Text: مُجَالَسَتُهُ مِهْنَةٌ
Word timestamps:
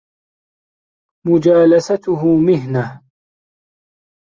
مُجَالَسَتُهُ 1.27 2.25
مِهْنَةٌ 2.37 3.01